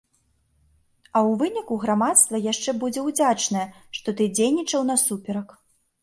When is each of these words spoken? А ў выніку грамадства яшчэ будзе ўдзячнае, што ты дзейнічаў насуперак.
А 1.09 1.17
ў 1.29 1.31
выніку 1.41 1.73
грамадства 1.83 2.39
яшчэ 2.51 2.73
будзе 2.83 3.03
ўдзячнае, 3.09 3.65
што 3.97 4.15
ты 4.23 4.27
дзейнічаў 4.39 4.81
насуперак. 4.91 5.53